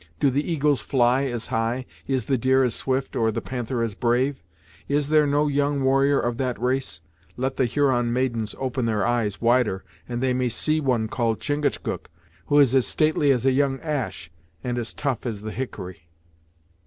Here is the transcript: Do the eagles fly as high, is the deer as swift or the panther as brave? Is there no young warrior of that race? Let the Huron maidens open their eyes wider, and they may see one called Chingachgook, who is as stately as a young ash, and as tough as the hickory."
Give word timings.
Do 0.19 0.31
the 0.31 0.51
eagles 0.51 0.81
fly 0.81 1.25
as 1.25 1.45
high, 1.53 1.85
is 2.07 2.25
the 2.25 2.35
deer 2.35 2.63
as 2.63 2.73
swift 2.73 3.15
or 3.15 3.31
the 3.31 3.39
panther 3.39 3.83
as 3.83 3.93
brave? 3.93 4.41
Is 4.87 5.09
there 5.09 5.27
no 5.27 5.45
young 5.47 5.83
warrior 5.83 6.19
of 6.19 6.37
that 6.37 6.59
race? 6.59 7.01
Let 7.37 7.57
the 7.57 7.65
Huron 7.65 8.11
maidens 8.11 8.55
open 8.57 8.85
their 8.85 9.05
eyes 9.05 9.41
wider, 9.41 9.83
and 10.09 10.19
they 10.19 10.33
may 10.33 10.49
see 10.49 10.81
one 10.81 11.07
called 11.07 11.39
Chingachgook, 11.39 12.09
who 12.47 12.57
is 12.57 12.73
as 12.73 12.87
stately 12.87 13.29
as 13.29 13.45
a 13.45 13.51
young 13.51 13.79
ash, 13.81 14.31
and 14.63 14.79
as 14.79 14.91
tough 14.91 15.27
as 15.27 15.43
the 15.43 15.51
hickory." 15.51 16.09